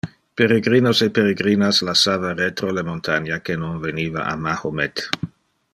Peregrinos 0.39 0.99
e 1.05 1.07
peregrinas 1.17 1.81
lassava 1.87 2.33
retro 2.43 2.73
le 2.77 2.85
montania 2.89 3.41
que 3.49 3.59
non 3.65 3.79
veniva 3.87 4.25
a 4.33 4.35
mahomet. 4.47 5.05